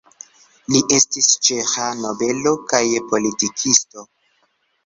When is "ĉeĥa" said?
1.49-1.91